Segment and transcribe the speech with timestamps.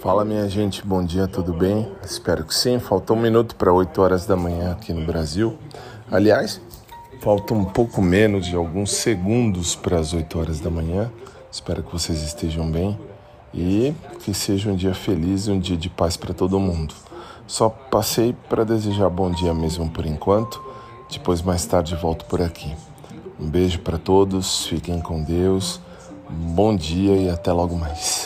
[0.00, 1.90] Fala minha gente, bom dia, tudo bem?
[2.04, 2.78] Espero que sim.
[2.78, 5.58] Faltou um minuto para 8 horas da manhã aqui no Brasil.
[6.10, 6.60] Aliás,
[7.20, 11.10] falta um pouco menos de alguns segundos para as 8 horas da manhã.
[11.50, 12.98] Espero que vocês estejam bem
[13.54, 16.94] e que seja um dia feliz e um dia de paz para todo mundo.
[17.46, 20.62] Só passei para desejar bom dia mesmo por enquanto.
[21.10, 22.74] Depois, mais tarde, volto por aqui.
[23.40, 25.80] Um beijo para todos, fiquem com Deus,
[26.28, 28.25] bom dia e até logo mais.